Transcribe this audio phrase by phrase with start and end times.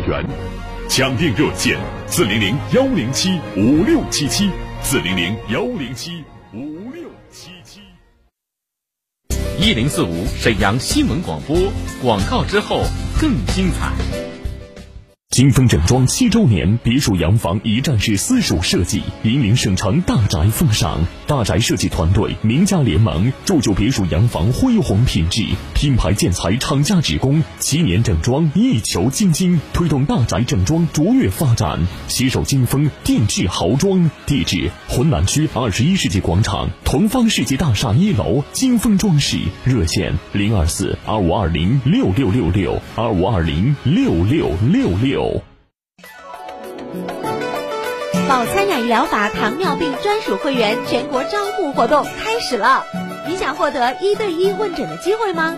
[0.00, 0.24] 元，
[0.88, 4.50] 抢订热线：四零零幺零七五六七七，
[4.82, 7.80] 四零零幺零七五六七七。
[9.58, 11.56] 一零四五沈阳新闻广播
[12.02, 12.82] 广告之后
[13.20, 14.35] 更精彩。
[15.36, 20.98] 金丰整装七周年，别墅洋房一站式私属设计，引领省城大宅风尚。
[21.26, 25.44] 大宅设计团队名家联盟，铸就别墅洋房辉煌品质。
[25.74, 31.78] 品牌建材，厂家直供，七年整装一球精金，推动大宅整装卓越发展。
[32.08, 34.10] 携手金丰，定制豪装。
[34.24, 38.42] 地址：浑南区二十一世纪广场同方世纪大厦一楼。
[38.52, 45.25] 金丰装饰热线：零二四二五二零六六六六二五二零六六六六。
[48.28, 52.84] 保参养医疗法糖尿病专属会员全国招募活动开始了，
[53.26, 55.54] 你想获得一对一问诊的机会吗？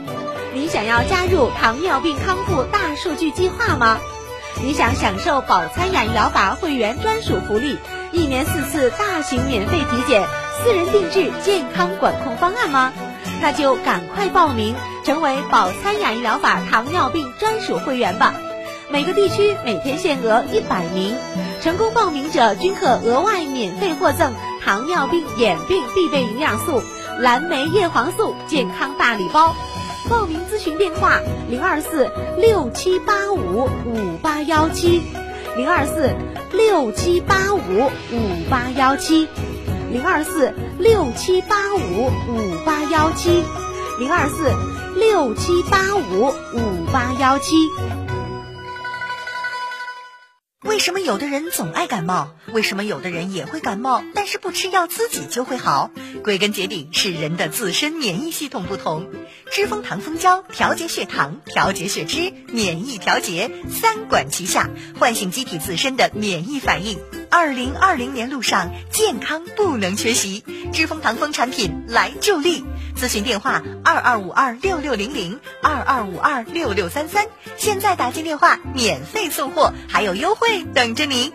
[0.52, 3.98] 你想要加入糖尿病康复大数据计划吗？
[4.62, 7.78] 你想享受保参养医疗法会员专属福利，
[8.12, 10.26] 一年四次大型免费体检，
[10.62, 12.92] 私人定制健康管控方案吗？
[13.40, 14.74] 那就赶快报名，
[15.04, 18.34] 成为保参养医疗法糖尿病专属会员吧。
[18.90, 21.14] 每个地区每天限额一百名，
[21.60, 24.32] 成功报名者均可额外免费获赠
[24.64, 26.82] 糖尿病眼病必备营养素
[27.18, 29.54] 蓝莓叶黄素健康大礼包。
[30.08, 35.02] 报名咨询电话：零二四六七八五五八幺七，
[35.54, 36.14] 零二四
[36.52, 39.28] 六七八五五八幺七，
[39.92, 43.44] 零二四六七八五五八幺七，
[43.98, 44.50] 零二四
[44.98, 45.78] 六七八
[46.10, 47.54] 五五八幺七。
[50.78, 52.36] 为什么有的人总爱感冒？
[52.52, 55.90] 为什么有的人也会感冒，但是不吃药自己就会好？
[56.22, 59.10] 归根结底是人的自身免疫系统不同。
[59.50, 64.70] 知蜂糖蜂胶调节血糖、调节血脂、免疫调节三管齐下，
[65.00, 67.00] 唤醒机体自身的免疫反应。
[67.30, 72.64] 二零二零年路上，健康不能缺席，知蜂堂蜂产品来助力。
[72.96, 77.26] 咨询电话：二二五二六六零零二二五二六六三三。
[77.56, 81.32] 现在打进电话，免费送货，还有优惠等着您。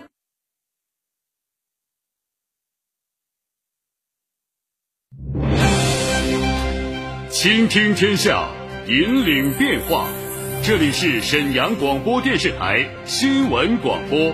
[7.29, 8.49] 倾听天下，
[8.87, 10.07] 引领变化。
[10.65, 14.33] 这里是沈阳广播电视台新闻广播，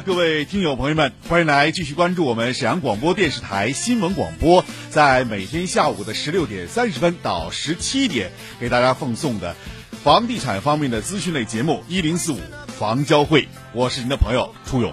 [0.00, 9.54] 各位听友朋友们，欢迎来继续关注我们沈阳广播电视台新闻广播，在每天下午的十六点三十分到十七点，给大家奉送的
[10.02, 12.40] 房地产方面的资讯类节目一零四五
[12.78, 14.92] 房交会，我是您的朋友初勇。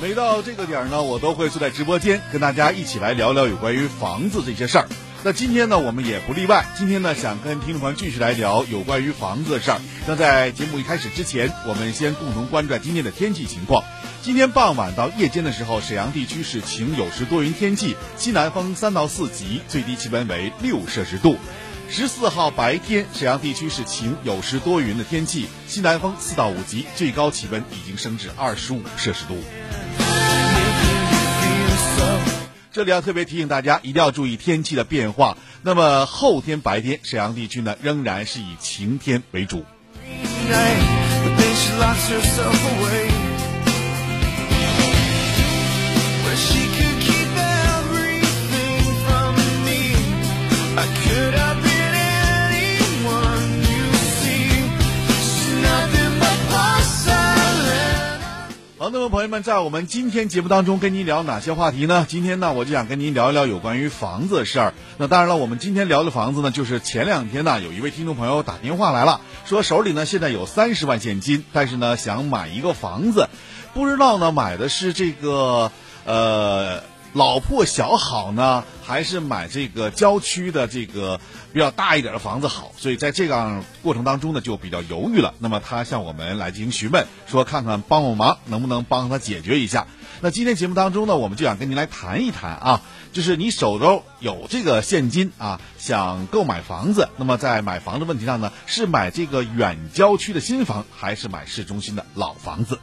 [0.00, 4.88] 每到这个点儿呢，我都会坐在直播间，跟大家一起来聊聊有关于房子这些事儿。
[5.24, 6.64] 那今天呢，我们也不例外。
[6.76, 9.80] 今天呢，想跟听众朋友继续来聊有关于房子的事儿。
[10.06, 13.82] 那在节目一开始之前，我们先共同关注今天的天气情况。
[14.22, 21.36] 今天傍晚到夜间的时候，沈阳地区是晴有时多云天气，西南风三到四级，最低气温为六摄氏度。
[21.90, 29.36] 十四号白天，沈阳地区是晴有时多云的天气，西南风四到五级，最高气温已经升至二十五摄氏度。
[32.70, 35.36] 这里要特别提醒大家，一定要注意天气的变化。
[35.62, 39.64] 那么后天白天，沈阳地区呢仍然是以晴天为主。
[58.98, 62.04] 好，那么朋友们，在我们今天节目当中跟您聊哪些话题呢？
[62.08, 64.74] 今天呢，我就想跟您聊一聊有关于房子的事儿。
[64.96, 73.28] 那当然了，我们今天聊的房子呢，就是前两天呢，有一位听众朋友打电话来了，说手里呢现在有三十万现金，但是呢想买一个房子，
[73.72, 75.70] 不知道呢买的是这个
[76.04, 76.82] 呃。
[77.18, 81.18] 老破小好呢，还是买这个郊区的这个
[81.52, 82.70] 比较大一点的房子好？
[82.76, 85.34] 所以在这样过程当中呢，就比较犹豫了。
[85.40, 89.88] 那么他向我们来进行询问，说看看帮我忙能不能帮他解决一下。
[90.20, 92.82] 那今天节目当中呢，我们就想跟您来谈一谈啊，
[93.12, 102.78] 就是你手头有这个现金啊，想购买房子，那么在买房的问题上呢，是买这个远郊区的新房，还是买市中心的老房子？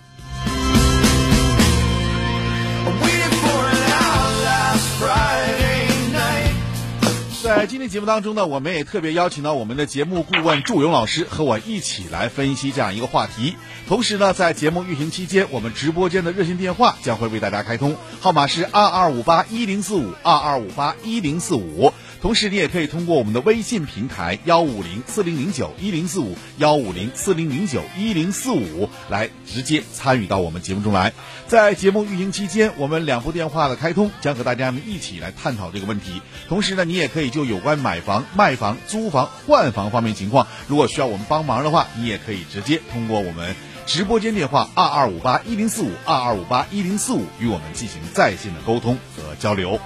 [7.56, 13.56] 在今天节目当中呢，我们也特别邀请到我们的节目顾问祝勇老师和我一起来分析这样一个话题。
[13.88, 21.94] 同时呢，在节目运行期间，我们直播间的热线电话将会为大家开通，号码是二二五八一零四五二二五八一零四五。
[22.26, 31.14] 同时，你也可以通过我们的微信平台幺五零四零零九一零四五幺五零四零零九一零四五来直接参与到我们节目中来。
[31.48, 36.20] 在节目运营期间，我们两部电话的开通将和大家们一起来探讨这个问题。
[36.50, 43.54] 同时呢，你也可以就有关买房、卖房、租房、换房方面情况，如果需要我们帮忙的话，你也可以直接通过我们
[43.86, 49.80] 直播间电话二二五八一零四五二二五八一零四五与我们进行在线的沟通和交流。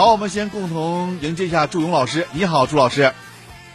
[0.00, 2.26] 好，我们先共同迎接一下祝勇老师。
[2.32, 3.12] 你好，朱老师。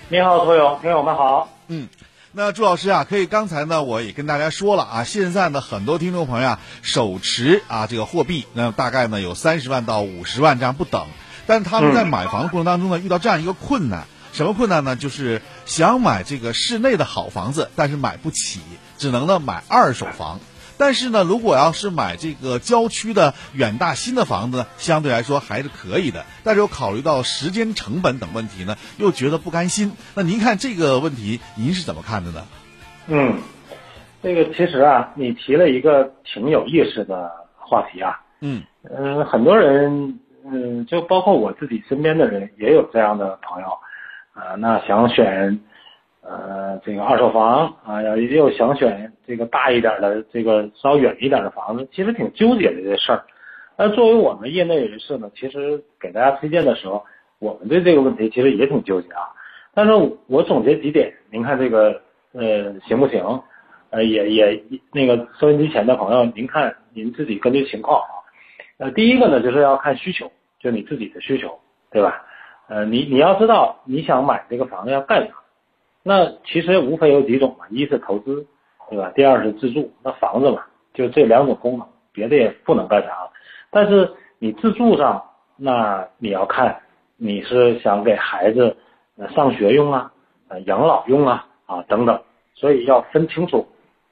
[0.09, 1.49] 你好，托勇，听友们好。
[1.67, 1.87] 嗯，
[2.31, 11.05] 那朱老师啊，可以刚才呢，我也跟大家说了啊，现在呢，很多听众朋友啊，手持啊这个货币，那大概呢有三十万到五十万这样不等，
[11.45, 14.95] 但他们在买房的过程当中呢，遇到这样一个困难，什么困难呢？
[14.95, 18.61] 就是想买这个市内的好房子，但是买不起，
[18.97, 20.39] 只能呢买二手房。
[20.77, 26.25] 但是呢，如果要是买这个郊区的远大新的房子呢，相对来说还是可以的。
[26.43, 29.93] 但是又考虑到时间成本等问题呢，又觉得不甘心。
[30.15, 32.45] 那您看这个问题，您是怎么看的呢？
[33.07, 33.37] 嗯，
[34.21, 38.21] 这个其实啊，你提了一个挺有意思的话题啊。
[38.41, 43.67] 嗯嗯，很多人嗯，就包括我自己身边的人也有这样的朋友
[44.33, 45.59] 啊，那想选。
[46.27, 53.23] 呃，这个二手房啊，要又想选这个大一点的，这个稍远一点的房子，其实挺纠结的这事儿。
[53.77, 57.03] 那作为我们业内人士呢，其实给大家推荐的时候，
[57.39, 59.21] 我们对这个问题其实也挺纠结啊。
[59.73, 59.91] 但是
[60.27, 62.01] 我总结几点，您看这个
[62.33, 63.21] 呃行不行？
[63.91, 68.11] 呃，也也那个收音机前的朋友，您看您自己根据情况啊。
[68.77, 71.59] 呃，第一个呢，就是要看需求，就你自己的需求，
[71.91, 72.25] 对吧？
[72.67, 75.33] 呃，你你要知道你想买这个房子要干啥。
[76.03, 78.45] 那其实无非有几种嘛，一是投资，
[78.89, 79.11] 对吧？
[79.15, 79.91] 第二是自住。
[80.03, 83.29] 那房子嘛，就这两种功能，别的也不能干啥。
[83.71, 85.23] 但是你自住上，
[85.57, 86.81] 那你要看
[87.17, 88.77] 你是想给孩子
[89.35, 90.11] 上学用啊，
[90.47, 92.21] 呃养老用啊啊等等，
[92.53, 93.67] 所以要分清楚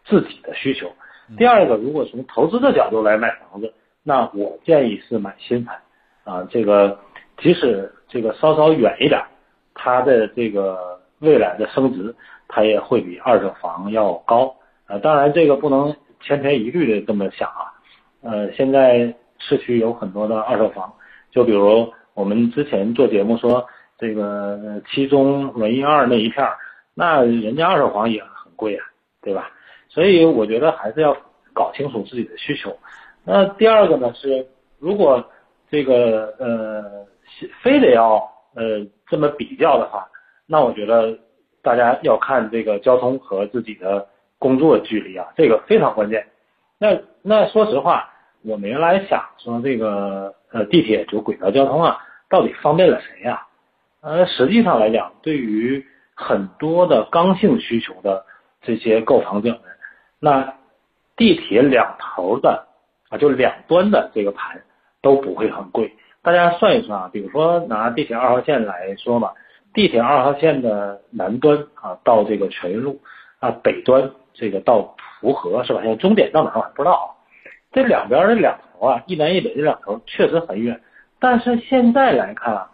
[0.06, 0.92] 自己的需求。
[1.38, 3.74] 第二个，如果从投资的角度来买房子，
[4.04, 5.80] 那我建议是买新盘
[6.24, 7.00] 啊，这个
[7.38, 9.22] 即使这个稍稍远一点，
[9.74, 10.94] 它的这个。
[11.20, 12.14] 未来的升值，
[12.50, 14.54] 它也会比二手房要高
[15.00, 17.71] 当然，这个不能千篇一律的这么想啊。
[18.21, 20.93] 呃，现在市区有很多的二手房，
[21.31, 23.65] 就比如我们之前做节目说
[23.97, 26.57] 这个七中文艺二那一片儿，
[26.93, 28.85] 那人家二手房也很贵啊，
[29.21, 29.51] 对吧？
[29.89, 31.15] 所以我觉得还是要
[31.53, 32.75] 搞清楚自己的需求。
[33.23, 34.47] 那第二个呢是，
[34.79, 35.23] 如果
[35.69, 37.05] 这个呃
[37.62, 38.15] 非得要
[38.55, 40.07] 呃这么比较的话。
[40.45, 41.17] 那我觉得
[41.62, 44.05] 大家要看这个交通和自己的
[44.43, 46.27] 工作距离啊，这个非常关键。
[46.77, 48.12] 那那说实话，
[48.43, 51.97] 我们原来想说这个呃地铁就轨道交通啊，
[52.29, 53.47] 到底方便了谁呀？
[54.01, 58.25] 呃，实际上来讲，对于很多的刚性需求的
[58.62, 59.62] 这些购房者们，
[60.19, 60.55] 那
[61.15, 62.67] 地铁两头的
[63.07, 64.62] 啊，就两端的这个盘
[65.01, 65.93] 都不会很贵。
[66.21, 69.31] 大家算一算啊，比如说拿地铁二号线来说嘛。
[69.73, 73.01] 地铁二号线的南端啊，到这个全运路
[73.39, 75.80] 啊，北端这个到蒲河是吧？
[75.82, 77.08] 现在终点到哪儿我还不知道啊。
[77.72, 80.82] 这两边的两头啊，一南一北这两头确实很远，
[81.20, 82.72] 但是现在来看啊，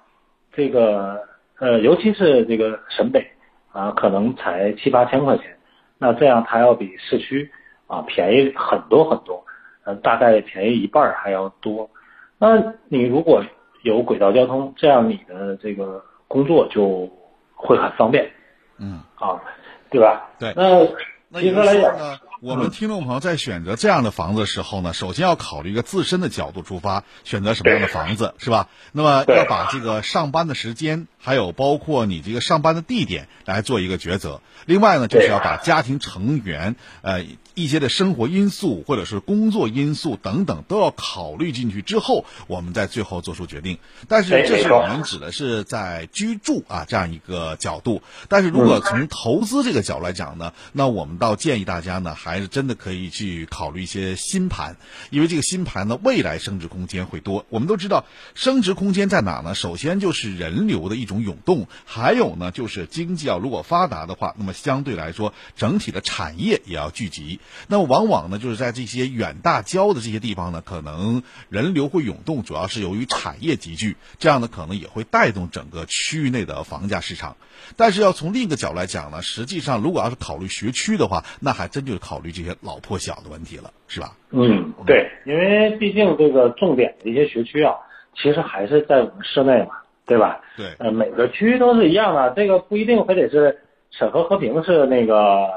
[0.54, 1.28] 这个
[1.60, 3.26] 呃，尤其是这个沈北
[3.72, 5.58] 啊，可能才七八千块钱，
[5.98, 7.52] 那这样它要比市区
[7.88, 9.46] 啊便宜很多很多，
[9.84, 11.90] 呃，大概便宜一半还要多。
[12.38, 13.44] 那你如果
[13.84, 16.04] 有轨道交通，这样你的这个。
[16.30, 17.10] 工作就
[17.56, 18.32] 会很方便，
[18.78, 19.42] 嗯，啊，
[19.90, 20.30] 对吧？
[20.38, 20.54] 对。
[20.56, 20.86] 那
[21.32, 28.68] 那也就是说呢，我们听众朋友在选择这样的房子的时候呢，首先要考虑一个自身的角度出发，选择什么样的房子是吧？
[28.94, 34.42] 那么要把这个上班的时间，还有包括你这个上班的地点来做一个抉择。
[34.66, 37.24] 另外呢，就是要把家庭成员呃
[37.54, 43.78] 一些的生活因素或者是工作因素等等都要考虑进去之后，我们再最后做出决定。
[44.08, 48.02] 但是这是我们指的是在居住啊这样一个角度。
[48.28, 54.78] 但是如果从投资这个角度来讲呢，那我们倒建议大家呢，还是真的可以去考虑一些新盘，
[55.10, 57.46] 因为这个新盘呢，未来升值空间会多。
[57.50, 59.56] 我们都知道，升值空间在哪呢？
[59.56, 67.42] 首先就是人流的一种涌动，还有呢就是经济啊，如果发达的话，那么相对来说，整体的产业也要聚集。
[67.68, 77.36] 那往往呢，就是在这些远大郊的这些地方呢，可能人流会涌动，主要是由于产业集聚，这样呢可能也会带动整个区域内的房价市场。
[77.76, 84.16] 但是要从另一个角度来讲呢，实际上如果要是考虑学区的话，那还真就是考虑这些老破小的问题了，是吧？
[84.32, 87.74] 嗯，对，因为毕竟这个重点的一些学区啊，
[88.16, 89.72] 其实还是在我们市内嘛，
[90.10, 90.42] 对吧？
[90.58, 93.58] 对，呃，每个区都是一样的，这个不一定非得是
[93.92, 95.48] 审核和平是那个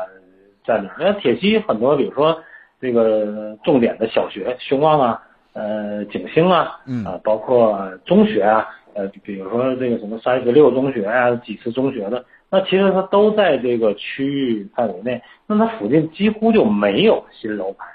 [0.65, 0.97] 在哪儿。
[1.01, 2.41] 那铁西很多，比如说
[2.81, 5.23] 这个重点的小学，雄望啊，
[5.55, 8.69] 呃，景星啊，嗯啊，包括中学啊。
[8.95, 17.89] 呃，比如说这个什么三十六中学啊，几次中学的，那其实它都在这个区域范围内，那它附近几乎就没有新楼盘。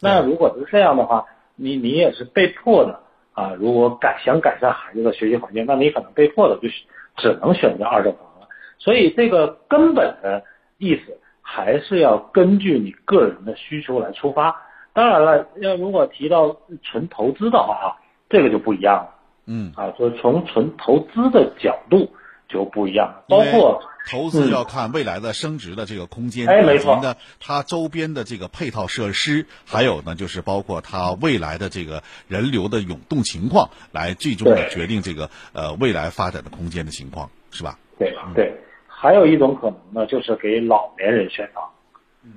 [0.00, 1.24] 那如果是这样的话，
[1.56, 3.00] 你你也是被迫的
[3.36, 3.54] 啊。
[3.60, 6.68] 如果改想改善孩子的学习环境，那你可能被迫的就
[7.16, 8.48] 只能选择二手房了。
[8.78, 10.42] 所以这个根本的
[10.78, 14.56] 意思还是要根据你个人的需求来出发。
[14.92, 17.86] 当然了，要如果提到纯投资的话啊，
[18.28, 19.14] 这个就不一样了。
[19.46, 22.10] 嗯啊，就从纯投资的角度
[22.48, 37.78] 就不一样了，包括投资要看未来的升值的这个空间，哎，没错，呢，它周边的这个配套设施，还有呢，就是包括它未来的这个人流的涌动情况，来最终的决定这个呃未来发展的空间的情况，是吧？
[37.98, 38.54] 对对，
[38.86, 41.70] 还有一种可能呢，就是给老年人选房，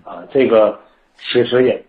[0.04, 0.80] 啊，这个
[1.18, 1.86] 其实也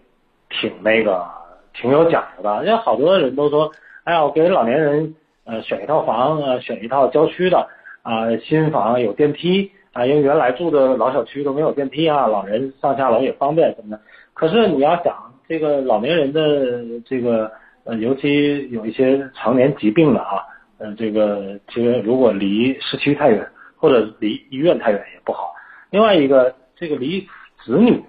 [0.51, 1.27] 挺那个
[1.73, 3.73] 挺有讲究的，因为好多人都说。
[4.03, 7.69] 哎呀，我给老年人呃选一套房，呃选一套郊区的
[8.02, 14.00] 啊，新房有电梯啊，因为原来住的老小区都没有电梯啊，老人上下楼也方便什么的。
[14.35, 15.14] 可是你要想
[15.49, 17.50] 这个老年人的这个
[17.85, 20.42] 呃，尤其有一些常年疾病的啊，
[20.78, 25.52] 呃，这个其实如果离市区太远或者离医院太远也不好。
[25.90, 27.21] 另外一个，这个离
[27.64, 28.02] 子女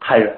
[0.00, 0.36] 太远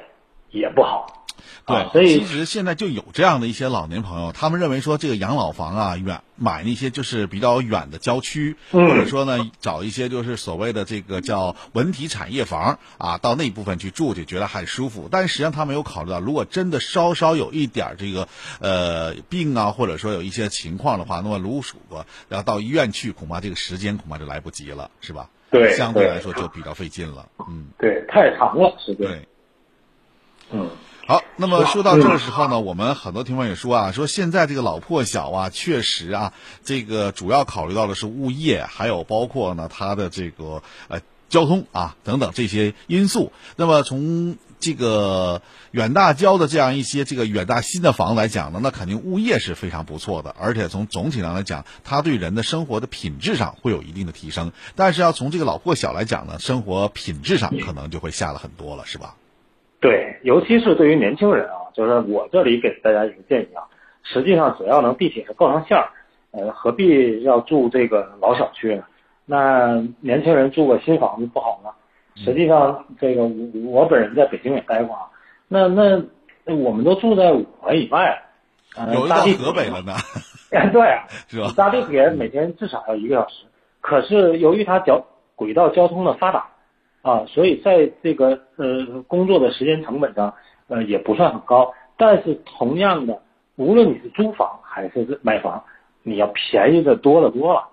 [0.50, 1.21] 也不好。
[1.66, 15.08] 对，所以其实现在就有这样的一些老年朋友，他们认为说这个养老房啊，远买那些就是比较远的郊区，或者说呢找一些就是所谓的这个叫文体产业房啊，到那部分去住去觉得很舒服。
[15.10, 18.28] 但实际上他没有考虑到，如果真的稍稍有一点这个
[18.60, 25.28] 呃病啊，或者说有一些情况的话，那么如果要到医院去，恐怕这个时间恐怕就来不及了，是吧？
[25.50, 27.28] 对，相对来说就比较费劲了。
[27.48, 29.06] 嗯，对，太长了时间。
[29.06, 29.28] 对，
[30.50, 30.70] 嗯。
[31.04, 36.32] 好，那么说到这个时候呢，我们很多听众也说啊，说现在这个老破小啊，确实啊，
[36.64, 43.32] 这个主要考虑到的是物业，还有包括呢它的这个呃交通啊等等这些因素。
[43.56, 45.42] 那么从这个
[45.72, 54.52] 远大郊的这样一些这个远大新的房来讲呢，那肯定物业是非常不错的，而且从总体上来讲，它对人的生活的品质上会有一定的提升。
[54.76, 59.16] 但是要从这个老破小来讲呢，生活品质上可能就会下了很多了，是吧？
[59.82, 63.66] 对，尤其是对于年轻人啊，就是我这里给大家一个建议啊，
[64.04, 65.90] 实际上只要能地铁是够上线儿，
[66.30, 68.84] 呃，何必要住这个老小区呢？
[69.26, 71.72] 那年轻人住个新房子不好吗？
[72.14, 75.10] 实际上，这个我我本人在北京也待过啊，
[75.48, 76.00] 那那
[76.54, 78.22] 我们都住在五环以外，
[78.76, 79.94] 呃，有搭地河北了呢，
[80.72, 81.52] 对啊， 是吧？
[81.56, 83.46] 搭地铁每天至少要一个小时，
[83.80, 86.46] 可是由于它交轨道交通的发达。
[87.02, 90.32] 啊，所以在这个呃工作的时间成本上，
[90.68, 91.74] 呃也不算很高。
[91.96, 93.20] 但是同样的，
[93.56, 95.62] 无论你是租房还是买房，
[96.02, 97.68] 你要便宜的多了多了。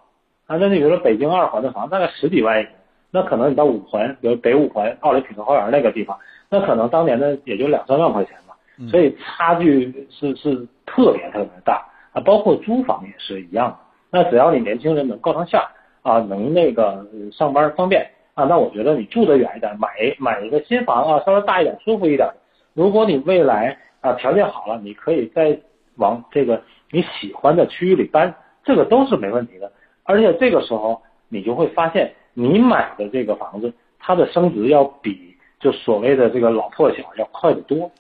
[0.48, 2.74] 啊，那你比如说北京二环的房大概十几万一年，
[3.12, 6.18] 那可能你到五环，比如北五环奥林匹克花园那个地方，
[6.50, 8.56] 那可能当年的也就两三万块钱吧。
[8.90, 13.78] 所以差距是是特别特别大啊，包括租房也是一样的。
[14.12, 15.70] 那只要你年轻人能够上下
[16.02, 18.10] 啊，能那个上班方便。
[18.40, 22.30] 啊，那我觉得你住得远一点，买买一个新房啊，稍微大一点，舒服一点。
[22.74, 25.60] 如果你未来啊条件好了，你可以再
[25.98, 29.74] 往这个你喜欢的区域里搬，这个都是没问题的。
[30.04, 37.92] 而且这个时候你就会发现，你买的这个房子，它的升值要比就所谓的这个老破小要快得多。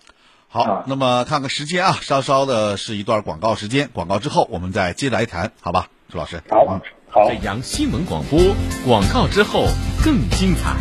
[0.47, 6.41] 好啊，那么看看时间啊，稍稍的是一段广告时间，广告之后我们再接着来谈，好吧，朱老师。
[6.49, 6.79] 好，好。
[7.11, 8.39] 沈阳新闻广播
[8.85, 9.67] 广告之后
[10.03, 10.75] 更精彩。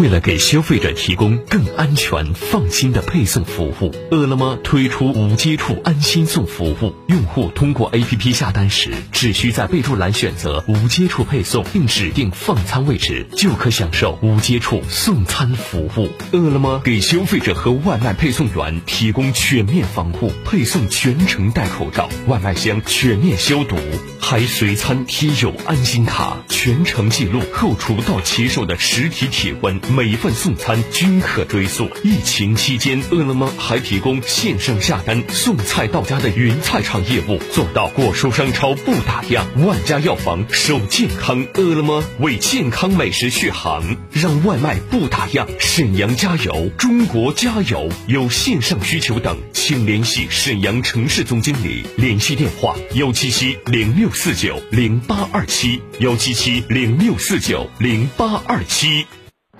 [0.00, 6.94] 为了给消费者提供更安全、放心的配送服务，饿了么推出无接触安心送服务。
[7.08, 16.08] 用户通过 APP 下单时，只需在备注栏选择无接触配送，并指定放餐位置，就可享受无接触送餐服务。
[16.32, 23.76] 饿了么给消费者和外卖配送员提供全面防护，配送全程戴口罩，外卖箱全面消毒，
[24.22, 29.78] 还随餐贴有安心卡，全程记录后厨到骑手的实体体温。
[29.94, 31.90] 每份送餐均可追溯。
[32.04, 41.44] 疫情期间，饿了么还提供线上下单送菜到家的云菜场业务，做到果蔬商超不打烊，万家药房守健康。
[41.54, 45.46] 饿了么为健康美食续航，让外卖不打烊。
[45.58, 47.90] 沈阳加油，中国加油！
[48.06, 59.06] 有线上需求等，请联系沈阳城市总经理，联系电话：幺七七零六四九零八二七，幺七七零六四九零八二七。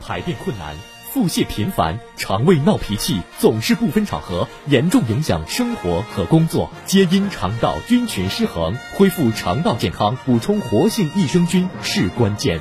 [0.01, 0.77] 排便困难、
[1.13, 8.77] 腹泻频繁、肠胃闹脾气，总是不分场合，严重影响生活和工作，皆因肠道菌群失衡。
[8.95, 12.61] 恢复肠道健康，补充活性益生菌是关键。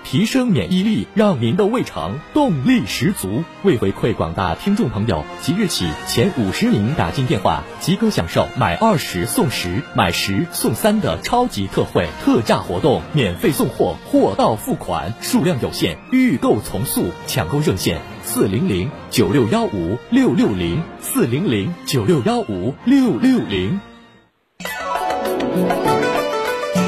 [0.11, 3.45] 提升免疫力，让您的胃肠动力十足。
[3.63, 17.05] 为回馈广大听众朋友，即日起前五十名打进电话即可享受买二十送十、买十送三的超级特惠特价活动，免费送货，货到付款，数量有限，预购从速。
[17.25, 23.90] 抢购热线：四零零九六幺五六六零四零零九六幺五六六零。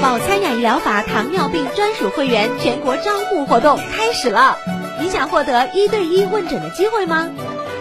[0.03, 4.57] 保参养医疗法糖尿病专属会员全国招募活动开始了，
[4.99, 7.29] 你想获得一对一问诊的机会吗？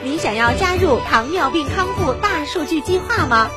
[0.05, 3.51] 你想要加入糖尿病康复大数据计划吗？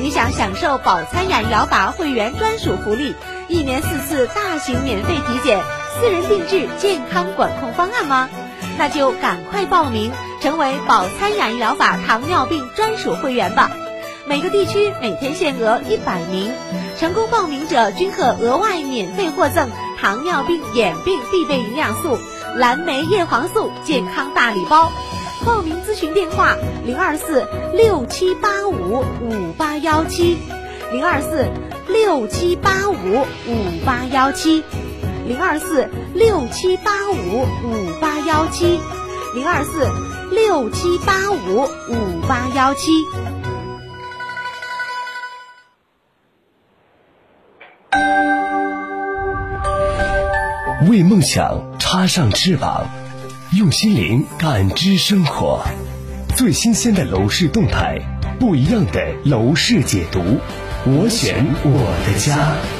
[0.00, 3.14] 你想享受保参养医疗法会员专属福利，
[3.46, 5.62] 一年四次大型免费体检，
[6.00, 8.30] 私人定制健康管控方案吗？
[8.78, 13.70] 那就赶快报名，成为保参养医疗法糖尿病专属会员吧！
[14.28, 16.52] 每个地区每天限额一百名，
[16.98, 22.18] 成功报名者均可额外免费获赠糖尿病眼病必备营养素
[22.54, 24.92] 蓝莓叶黄素健康大礼包。
[25.46, 30.36] 报名咨询电话：零二四六七八五五八幺七，
[30.92, 31.48] 零二四
[31.88, 34.62] 六七八五五八幺七，
[35.26, 38.78] 零二四六七八五五八幺七，
[39.34, 39.88] 零二四
[40.30, 42.92] 六七八五五八幺七。
[50.98, 52.90] 为梦想插上翅膀，
[53.52, 55.62] 用心灵感知生活，
[56.34, 58.00] 最新鲜的楼市动态，
[58.40, 60.40] 不一样的楼市解读，
[60.84, 62.77] 我选我的家。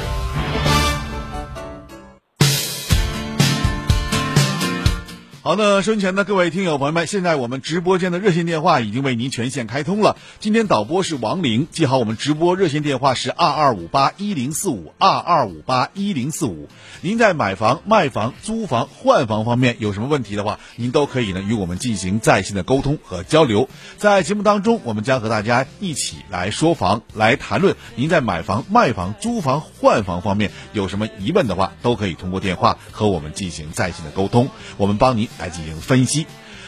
[5.41, 10.17] 好的，收前的各位听友朋友们，现在我们直播间的热线电话已经为您全线开通了。
[10.41, 16.67] 今天导播是王玲，记好我们直播热线电话是二二五八一零四五二二五八一零四五。
[16.99, 23.69] 您在买房、卖房、租房、换房方面有什么问题的话，您都可以呢与我们进行在线的沟通和交流。
[23.97, 35.28] 在节目当中，我们将和大家一起来说房，来谈论您在买房、卖房、租房、换房方面有什么疑问的话，都可以通过电话和我们进行在线的沟通，我们帮您。
[35.37, 36.25] 来进行分析，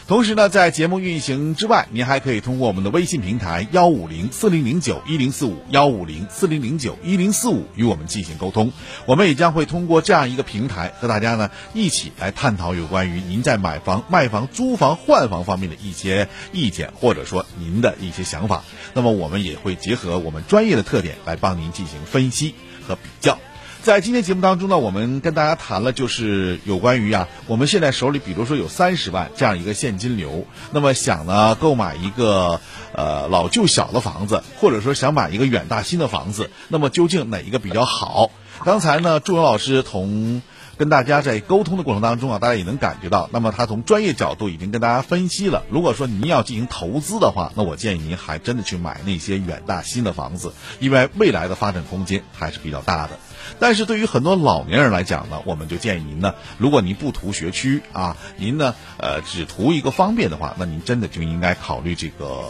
[0.08, 8.74] 同时呢，在节目运行之外，您还可以通过我们的微信平台幺五零四零零九一零四五幺五零四零零九一零四五与我们进行沟通。
[9.06, 18.63] 我们也将会通过这样一个平台和大家呢一起来探讨有关于您在买房、卖房、租房、换房方面的一些意见，或者说您的一些想法。
[18.93, 22.54] 那么我们也会结合我们专业的特点来帮您进行分析
[22.86, 23.38] 和比较。
[23.84, 32.62] 在今天节目当中呢，我们跟大家谈了，就是有关于啊，我们现在手里比如说有三十万这样一个现金流，那么想呢购买一个
[32.94, 38.30] 呃老旧小的房子，或者说想买一个远大新的房子，那么究竟哪一个比较好？
[38.63, 40.44] 刚才呢，祝勇老师同。
[40.82, 45.62] 跟大家在沟通的过程当中啊，大家也能感觉到，那么他从专业角度已经跟大家分析了。
[45.70, 53.12] 如果说您要进行投资的话，那我建议您还真的去买那些远大新的房子，因为未来的发展空间还是比较大的。
[53.60, 62.46] 但是对于很多老年人来讲呢，我们就建议您呢，如果您不图学区啊，您呢呃只图一个方便的话，那您真的就应该考虑这个。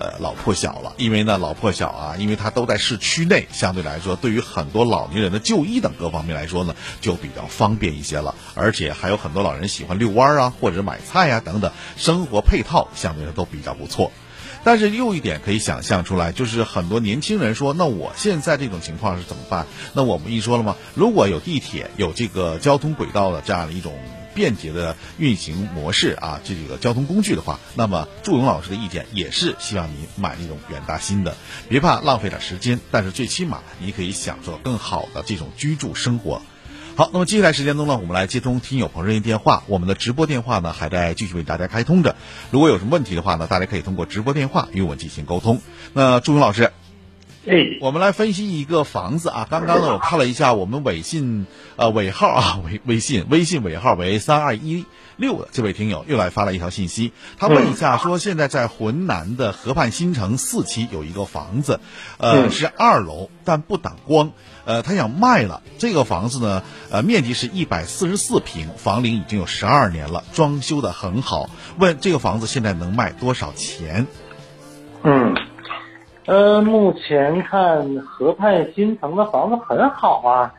[0.00, 8.34] 呃，老破小了，因为呢，老破小啊，因为它都在市区内，相对来说，对于很多老年人的就医等各方面来说呢，就比较方便一些了。
[8.54, 14.10] 而且还有很多老人喜欢遛弯啊，或者买菜呀等等，生活配套相对都比较不错。
[14.64, 19.66] 但是又一点可以想象出来，就是很多年轻人说，那我现在这种情况是怎么办？
[19.92, 20.76] 那我们一说了吗？
[20.94, 23.92] 如果有地铁，有这个交通轨道的这样的一种。
[24.40, 31.36] 便捷的运行模式啊，这个交通工具的话，那么祝勇老师的意见也是希望你买那种远大新的，
[31.68, 36.40] 别怕浪费点时间，但是最起码你可以享受更好的这种居住生活。
[36.96, 42.16] 好，那么接下来时间中呢，我们来接通听友朋友热线电话，我们的直播电话呢还在继续为大家开通着。
[42.50, 45.60] 如果有什么问题的话呢，大家可以通过直播电话与我进行沟通。
[45.92, 46.72] 那祝勇老师。
[47.46, 49.46] 哎，我们来分析一个房子啊。
[49.50, 54.84] 刚刚呢，我看了一下我们微信呃尾号啊， 微微信微信尾号为三二一
[55.16, 61.80] 六的这位听友又来发了一条信息，他问一下说，现在在浑南的河畔新城四期有一个房子，
[62.18, 64.32] 呃是二楼，但不挡光，
[64.66, 71.48] 呃他想卖了这个房子呢，呃面积是一百四十四平，房龄已经有十二年了，装修的很好，
[71.78, 74.06] 问这个房子现在能卖多少钱？
[75.04, 75.34] 嗯。
[76.30, 80.54] 呃，目前看河畔新城的房子很好啊，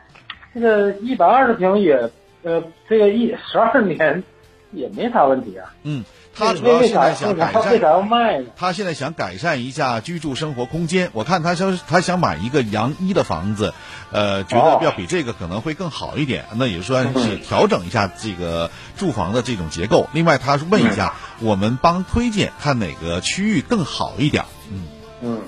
[0.52, 2.10] 这个一百二十平也，
[2.42, 4.22] 呃，这个一十二年
[4.70, 5.72] 也没啥问题啊。
[5.82, 6.04] 嗯，
[6.36, 8.48] 他主要现在想改善，为啥要卖呢？
[8.54, 11.08] 他现在想改善一下居住生活空间。
[11.14, 13.72] 我看他说他想买一个洋一的房子，
[14.10, 16.44] 呃，觉得要比这个可能会更好一点。
[16.56, 20.06] 那也算是调整一下这个住房的这种结构。
[20.12, 24.44] 另外，他是问一下，我们帮推荐看哪个区域更好一点。
[24.70, 24.84] 嗯
[25.22, 25.40] 嗯。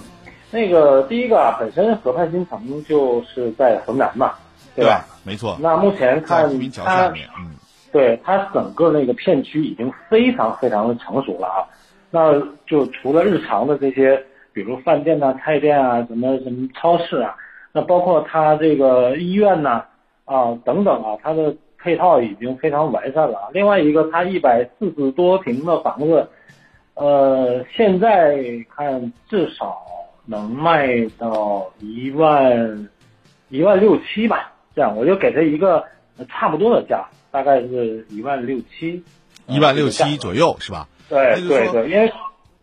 [0.54, 4.34] 那个第一个啊，本身河畔新城就是在河南嘛，
[4.76, 5.04] 对吧？
[5.24, 5.58] 没错。
[5.60, 6.48] 那目前看
[6.84, 7.56] 它，嗯，
[7.90, 11.66] 对它整个那个片区已经非常非常的成熟了啊。
[12.08, 14.16] 那就除了日常的这些，
[14.52, 17.34] 比如饭店呐、菜店啊、什么什么超市啊，
[17.72, 19.84] 那包括它这个医院呐
[20.24, 23.50] 啊等等啊，它的配套已经非常完善了。
[23.52, 26.28] 另外一个，它一百四十多平的房子，
[26.94, 28.38] 呃，现在
[28.76, 29.82] 看至少。
[30.26, 32.88] 能卖到一万
[33.50, 35.84] 一万六七吧，这样我就给他一个
[36.28, 39.04] 差不多的价，大概是一万六七，
[39.46, 40.88] 一万六七左右是吧？
[41.08, 42.12] 对对对，因为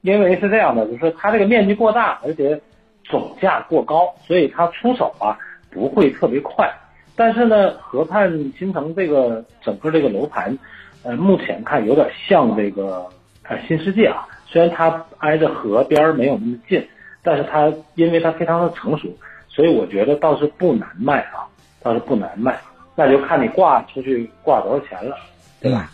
[0.02, 2.60] 因为是这样的，就是它这个面积过大，而且
[3.04, 5.38] 总价过高，所以它出手啊
[5.70, 6.68] 不会特别快。
[7.16, 10.58] 但是呢，河畔新城这个整个这个楼盘，
[11.04, 13.08] 呃，目前看有点像这个
[13.44, 16.88] 呃新世界啊，虽然它挨着河边没有那么近。
[17.24, 19.08] 但是它因为它非常的成熟，
[19.48, 21.46] 所以我觉得倒是不难卖啊，
[21.82, 22.60] 倒是不难卖，
[22.96, 25.16] 那就看你挂出去挂多少钱了，
[25.62, 25.92] 对吧？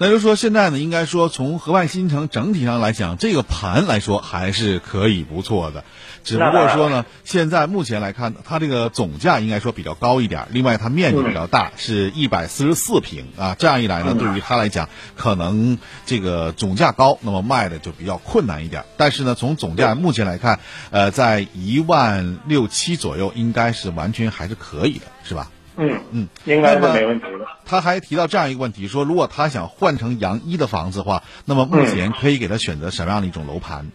[0.00, 5.82] 那就说现在呢，应该说从河外新城整体上来讲，这个盘来说还是可以不错的。
[6.22, 10.46] 只不过说呢，现在目前来看，它这个总价应该说比较高一点。
[10.50, 13.56] 另外，它面积比较大，是一百四十四平啊。
[13.58, 18.84] 这样一来呢，对于它来讲，可能这个总价高，那么卖的就比较困难一点。
[18.96, 25.50] 但是呢，从总价目前来看，呃，在一万六七左右，应该是完全还是可以的，是吧？
[25.80, 27.46] 嗯嗯，应该是没问题的。
[27.64, 33.86] 他还提到这样一个问题，说如果他想换成洋一的房子的话，那么目前可以给他选择什么样的一种楼盘？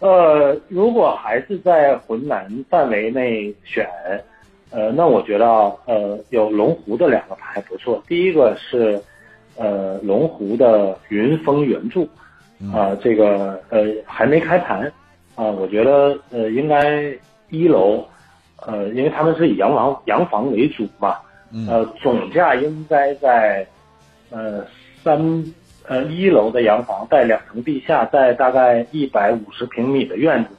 [0.00, 3.88] 呃，如果还是在浑南范围内选，
[4.70, 5.46] 呃，那我觉得
[5.86, 8.02] 呃，有龙湖的两个牌不错。
[8.08, 9.00] 第一个是
[9.56, 12.02] 呃龙湖的云峰原著，
[12.72, 14.92] 啊，这个呃还没开盘，
[15.36, 17.12] 啊，我觉得呃应该
[17.50, 18.04] 一楼。
[18.66, 21.16] 呃，因为他们是以洋房洋房为主嘛，
[21.68, 23.66] 呃，总价应该在，
[24.30, 24.64] 呃，
[25.02, 25.44] 三
[25.86, 30.50] 呃一楼的洋房带两层地下，带大概一百五十平米的院子，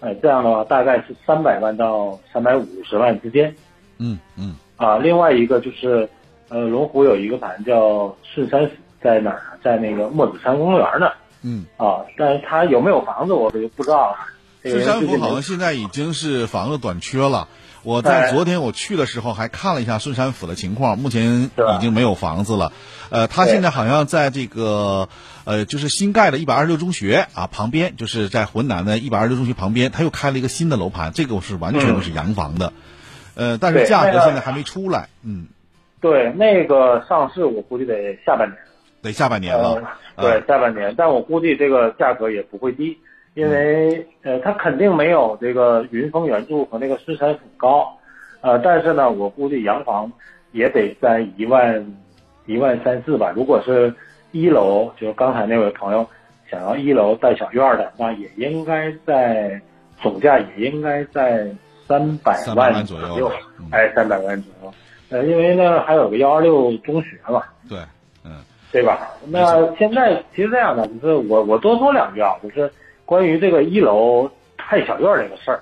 [0.00, 3.54] 呃，这样的话大概是三百万到三百五十万之间。
[3.98, 4.54] 嗯嗯。
[4.76, 6.08] 啊，另外一个就是，
[6.48, 9.58] 呃，龙湖有一个盘叫顺山府，在哪儿？
[9.62, 11.12] 在那个墨子山公园那儿。
[11.42, 11.66] 嗯。
[11.76, 14.16] 啊，但是他有没有房子，我就不知道了。
[14.62, 17.48] 顺山府好像现在已经是房子短缺了。
[17.82, 22.72] 我在昨天我去的时候还看了一下顺山府的情况，目前已经没有房子了。
[23.08, 25.08] 呃，他现在好像在这个
[25.44, 32.74] 呃，就是新盖的一百二十六中学啊旁边，就是在浑南的一百二十六中学旁边，他又开了一个新的楼盘，这个我是完全都是洋房的。
[33.34, 35.08] 呃，但是价格现在还没出来。
[35.22, 35.46] 嗯。
[36.02, 37.94] 对，那个上市我估计得
[38.26, 38.58] 下半年。
[39.02, 39.82] 得下半年了。
[40.16, 42.98] 呃，对，下半年，但我估计这个价格也不会低，
[43.34, 47.96] 因为呃，它肯定没有这个云峰原著和那个狮山府高，
[48.40, 50.10] 呃，但是呢，我估计洋房
[50.52, 51.94] 也得在一万
[52.46, 53.32] 一万三四吧。
[53.34, 53.94] 如果是
[54.32, 56.06] 一楼，就是刚才那位朋友
[56.50, 59.60] 想要一楼带小院的，那也应该在
[60.00, 61.48] 总价也应该在
[61.86, 63.30] 三百万左右，
[63.70, 64.74] 哎，三百万左右。
[65.10, 67.42] 呃，因为呢还有个幺二六中学嘛。
[67.68, 67.78] 对。
[68.24, 68.32] 嗯
[68.72, 69.10] 对吧？
[69.26, 72.70] 那现在其实这样的，就是我我多说两句啊，就是
[73.10, 75.60] 关于这个一楼太小院这个事儿。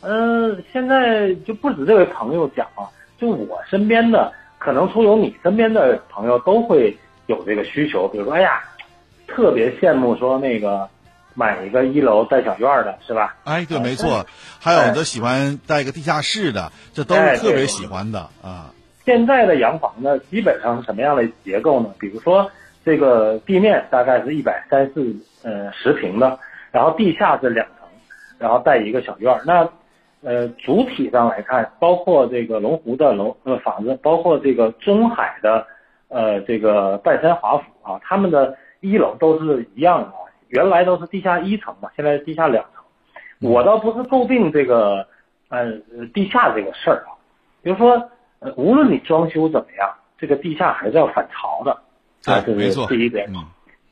[0.00, 8.64] 嗯，现在就不止这位朋友讲啊，就我身边的，可能说有你身边的朋友都会有这个需求，比如说，哎呀，
[9.28, 10.88] 特别羡慕说那个
[11.34, 13.36] 买一个一楼带小院的，是吧？
[13.44, 14.26] 哎，对，没错。
[14.58, 18.74] 还有的喜欢带个地下室的，这都是特别喜欢的啊。
[19.04, 21.90] 现在的洋房呢，基本上是什么样的结构呢？
[22.00, 22.50] 比如说，
[22.84, 26.36] 这个地面大概是一百三四呃十平的，
[26.70, 27.88] 然后地下是两层，
[28.38, 29.42] 然后带一个小院儿。
[29.44, 29.68] 那
[30.22, 35.66] 呃主体上来看，包括这个龙湖的楼呃房子，包括这个中海的
[36.08, 43.50] 呃这个半山华府啊，他们的一楼都是一样的啊，原来都是地下一层嘛，现在是地下两层。
[43.50, 45.06] 我倒不是诟病这个
[45.48, 45.78] 呃
[46.14, 47.16] 地下这个事儿啊，
[47.62, 48.10] 比如说。
[48.42, 51.72] 呃，无论你装修怎么样，这个地下还是要反潮的，
[52.24, 53.30] 啊，这是第一点。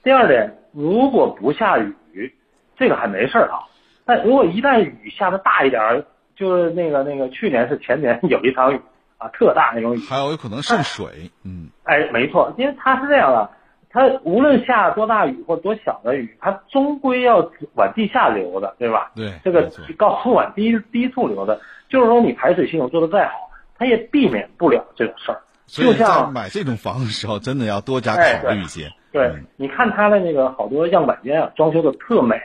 [0.03, 2.35] 第二点，如果不下雨，
[2.79, 3.67] 这个还没事儿啊。
[4.05, 6.05] 但如果一旦雨下的大一点儿，
[6.37, 8.81] 就是那个那个去年是前年有一场雨
[9.19, 11.31] 啊，特大那种雨，还有有可能渗水。
[11.45, 13.51] 嗯，哎，没错，因为它是这样的，
[13.91, 19.11] 它无论下多大雨或多小的雨，它终归要往地下流的，对吧？
[19.15, 23.49] 对，这个高处往低低处流的，就是说你排水系统做的再好。
[23.81, 25.39] 它也避免不了这种事儿，
[25.69, 28.91] 就像买这种房的时候，真的要多加考虑一些。
[29.13, 32.41] 对，你看他的那个好多样板间啊，装修的特美，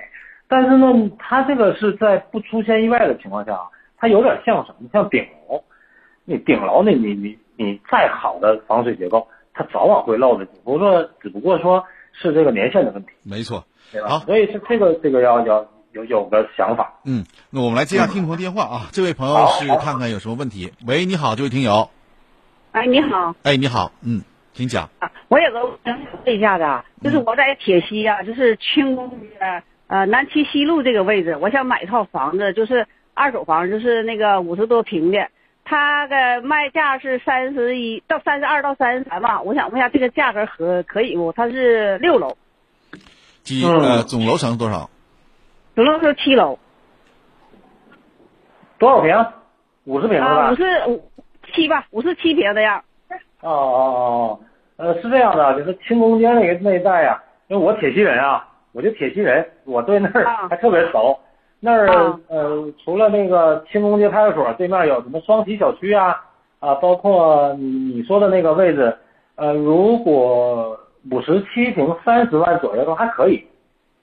[0.53, 3.59] 但是呢，他这个是在不出现意外的情况下，
[3.97, 4.87] 它有点像什么？
[4.93, 5.63] 像顶楼，
[6.25, 13.09] 那顶楼，你你你你再好的防水结构，它早晚会漏的，只不过只不过说是这个年限的问题。
[13.23, 14.09] 没错，对吧？
[14.09, 15.67] 好，所以是这个这个要要。
[15.93, 18.89] 有有个想法，嗯，那我们来接下听朋友电话啊。
[18.91, 20.73] 这位朋友是看看有什么问题。
[20.87, 21.87] 喂，你好，这位听友。
[22.71, 23.35] 哎，你好。
[23.43, 24.89] 哎，你好，嗯，请讲。
[24.97, 29.07] 啊，我有个想问一下的，就是我在铁西啊，就是清宫
[29.93, 35.27] 呃南七西路这个位置，我想买一套房子，就是二手房，就是那个五十多平的，
[35.63, 41.31] 它的卖价是三十一到三十二到三十三吧，我想问一下这个价格合可以不？
[41.31, 42.35] 它是六楼。
[43.43, 44.89] 几呃总楼层多少？
[45.75, 46.57] 总楼层七楼，
[48.79, 49.23] 多少平？
[49.83, 50.51] 五十平是吧？
[50.51, 51.11] 五十五
[51.53, 52.83] 七吧，五十七平的样。
[53.41, 54.39] 哦哦哦，
[54.77, 61.17] 呃，是这样的，就是清宫街那个那一带呀，因为我铁西人啊，我就铁西人，我对那儿还特别熟。
[61.59, 61.87] 那儿
[62.27, 66.21] 呃，除了那个清宫街派出所对面有什么双喜小区啊
[66.59, 68.93] 啊，包括你你说的那个位置，
[69.35, 70.77] 呃，如果
[71.11, 73.45] 五十七平三十万左右都还可以。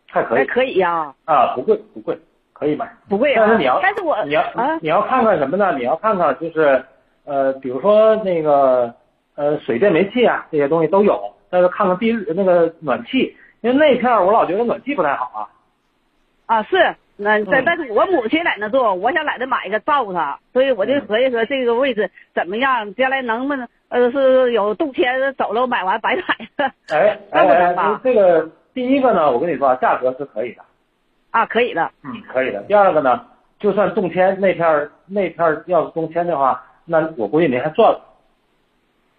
[0.09, 1.14] 还可以，还可以呀。
[1.24, 2.18] 啊，不贵不贵，
[2.52, 2.90] 可以买。
[3.09, 3.44] 不贵啊。
[3.46, 4.42] 但是你要，但是我你要
[4.80, 5.76] 你要看看什么呢？
[5.76, 6.83] 你要看看就是
[7.24, 8.94] 呃，比如说那个
[9.35, 11.20] 呃，水电煤气啊这些东西都有。
[11.52, 15.48] 但是看看地那个暖气，因为那片儿我老觉得暖气不太好啊。
[16.46, 26.22] 啊，是那但但是我母亲在那住，我想在那买一个照顾她，所以我就合计说这个位置怎么样，将来能不能呃是有动迁走了买完白买
[26.56, 26.72] 了。
[26.92, 28.50] 哎哎，这个。
[28.72, 30.62] 第一个呢，我跟你说，价格是可以的，
[31.32, 32.62] 啊，可以的，嗯，可以的。
[32.62, 33.26] 第二个呢，
[33.58, 38.00] 就算动迁那片儿那片儿要是动迁的话，那我估计您还赚了。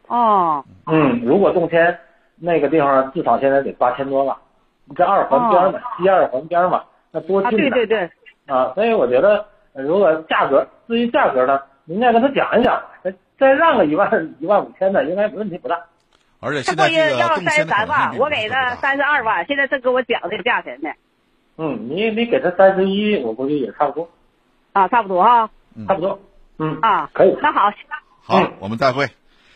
[0.07, 0.63] 哦。
[0.87, 1.99] 嗯，如果动迁
[2.43, 4.35] 那个地方至少现在得八千多了，
[4.97, 7.51] 在二环边嘛，西二环边嘛，那多近啊！
[7.51, 8.09] 对对对。
[8.47, 15.79] 啊，所以我觉得，如果价格至于价格呢，您再跟他讲一讲，再再让个一万一万五千的，应该问题不大。
[16.39, 20.89] 而且现在这个要三十三万，我给他三十二万，现在正跟我讲这个价钱呢。
[21.57, 24.09] 嗯，你你给他三十一，我估计也差不多。
[24.73, 25.49] 啊，差不多哈，
[25.87, 26.19] 差不多。
[26.57, 27.37] 嗯啊，可以。
[27.41, 27.71] 那好，
[28.23, 29.05] 好，我们再会。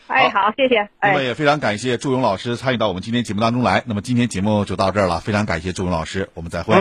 [0.06, 0.88] 哎，好，谢谢。
[1.02, 3.82] 那么也非常感谢祝勇老师参与到我们今天节目当中来。
[3.86, 6.74] 那么今天节目就到这儿了，非常感谢祝勇老师，我们再会。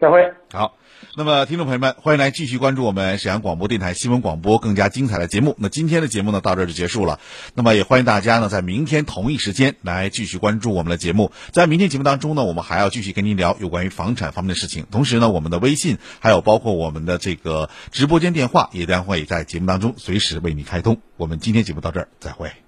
[0.00, 0.32] 再会。
[0.52, 0.74] 好。
[1.14, 5.56] 那么，听众朋友们，欢迎来继续关注我们沈阳广播电台新闻广播更加精彩的节目。
[5.58, 7.18] 那今天的节目呢，到这就结束了。
[7.54, 11.32] 那么，也欢迎大家呢，在明天同一时间来继续关注我们的节目。
[11.52, 14.86] 在明天节目当中呢，我们还要继续跟您聊有关于房产方面的事情。
[14.90, 21.00] 同时呢，我们的微信还有包括我们的这个直播间电话，也将会在节目当中随时为你开通。
[21.16, 22.67] 我们今天节目到这儿，再会。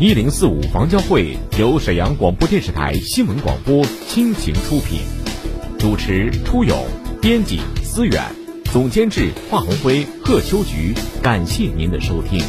[0.00, 4.98] 一零四五房交会由沈阳广播电视台新闻广播倾情出品，
[5.78, 6.76] 主持出勇，
[7.22, 8.20] 编辑思远，
[8.72, 10.92] 总监制华红辉、贺秋菊。
[11.22, 12.42] 感谢您的收听。